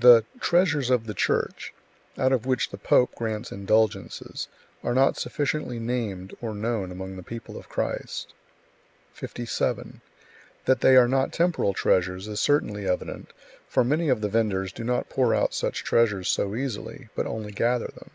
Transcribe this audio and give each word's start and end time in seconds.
The 0.00 0.24
"treasures 0.40 0.90
of 0.90 1.06
the 1.06 1.14
Church," 1.14 1.72
out 2.18 2.32
of 2.32 2.44
which 2.44 2.70
the 2.70 2.76
pope. 2.76 3.14
grants 3.14 3.52
indulgences, 3.52 4.48
are 4.82 4.94
not 4.96 5.16
sufficiently 5.16 5.78
named 5.78 6.36
or 6.40 6.56
known 6.56 6.90
among 6.90 7.14
the 7.14 7.22
people 7.22 7.56
of 7.56 7.68
Christ. 7.68 8.34
57. 9.12 10.00
That 10.64 10.80
they 10.80 10.96
are 10.96 11.06
not 11.06 11.32
temporal 11.32 11.72
treasures 11.72 12.26
is 12.26 12.40
certainly 12.40 12.88
evident, 12.88 13.32
for 13.68 13.84
many 13.84 14.08
of 14.08 14.22
the 14.22 14.28
vendors 14.28 14.72
do 14.72 14.82
not 14.82 15.08
pour 15.08 15.36
out 15.36 15.54
such 15.54 15.84
treasures 15.84 16.28
so 16.28 16.56
easily, 16.56 17.08
but 17.14 17.28
only 17.28 17.52
gather 17.52 17.86
them. 17.94 18.10